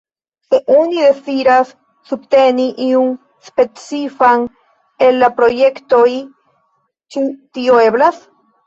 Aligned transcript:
Se 0.51 0.59
oni 0.75 1.03
deziras 1.07 1.73
subteni 2.11 2.65
iun 2.87 3.13
specifan 3.51 4.49
el 5.09 5.23
la 5.27 5.33
projektoj, 5.43 6.09
ĉu 7.13 7.29
tio 7.31 7.83
eblas? 7.93 8.25